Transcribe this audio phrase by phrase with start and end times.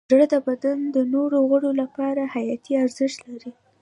[0.09, 3.51] زړه د بدن د نورو غړو لپاره حیاتي ارزښت لري.